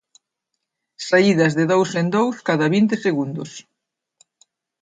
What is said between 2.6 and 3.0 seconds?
vinte